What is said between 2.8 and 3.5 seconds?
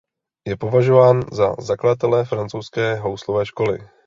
houslové